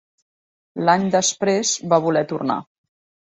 [0.87, 2.57] L'any després va voler tornar.